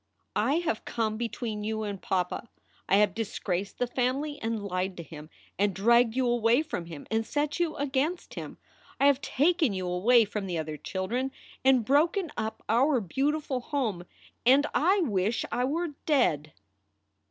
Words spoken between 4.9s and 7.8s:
to him and dragged you away from him and set you